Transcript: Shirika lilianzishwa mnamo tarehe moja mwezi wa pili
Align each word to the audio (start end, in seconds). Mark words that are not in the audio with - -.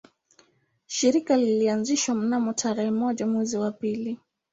Shirika 0.87 1.37
lilianzishwa 1.37 2.15
mnamo 2.15 2.53
tarehe 2.53 2.91
moja 2.91 3.27
mwezi 3.27 3.57
wa 3.57 3.71
pili 3.71 4.19